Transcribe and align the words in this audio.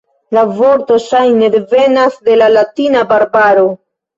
La 0.35 0.45
vorto 0.59 0.97
ŝajne 1.03 1.51
devenas 1.57 2.17
de 2.31 2.41
la 2.43 2.51
latina 2.57 3.07
"barbaro". 3.13 3.71